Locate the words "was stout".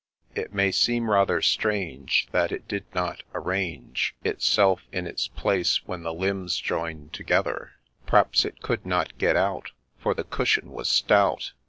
10.71-11.51